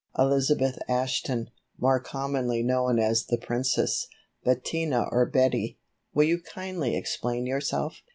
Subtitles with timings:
[0.17, 4.07] "Elizabeth Ashton, more commonly known as 'The Princess,'
[4.43, 5.77] Bettina or Betty,
[6.11, 8.01] will you kindly explain yourself?